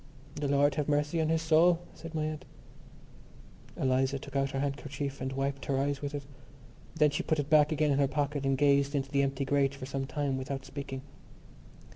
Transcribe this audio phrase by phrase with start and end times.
[0.33, 2.43] "The Lord have mercy on his soul!" said my aunt.
[3.77, 6.23] Eliza took out her handkerchief and wiped her eyes with it.
[6.95, 9.75] Then she put it back again in her pocket and gazed into the empty grate
[9.75, 11.03] for some time without speaking.